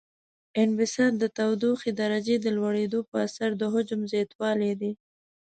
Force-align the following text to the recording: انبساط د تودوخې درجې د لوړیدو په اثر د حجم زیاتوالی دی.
انبساط 0.61 1.13
د 1.19 1.23
تودوخې 1.37 1.91
درجې 2.01 2.35
د 2.41 2.45
لوړیدو 2.57 2.99
په 3.09 3.15
اثر 3.25 3.49
د 3.57 3.61
حجم 3.73 4.01
زیاتوالی 4.11 4.73
دی. 4.81 4.91